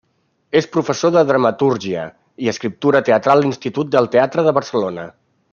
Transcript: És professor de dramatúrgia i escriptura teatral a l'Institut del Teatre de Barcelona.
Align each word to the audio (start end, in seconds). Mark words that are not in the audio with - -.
És 0.59 0.67
professor 0.75 1.11
de 1.15 1.21
dramatúrgia 1.31 2.05
i 2.45 2.51
escriptura 2.53 3.03
teatral 3.11 3.43
a 3.43 3.45
l'Institut 3.45 3.93
del 3.99 4.11
Teatre 4.17 4.49
de 4.49 4.57
Barcelona. 4.61 5.07